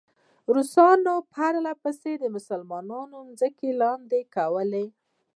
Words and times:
روسان 0.55 0.99
پرله 1.33 1.73
پسې 1.83 2.11
د 2.19 2.23
مسلمانانو 2.35 3.19
ځمکې 3.39 3.69
لاندې 3.81 4.19
کولې. 4.35 4.85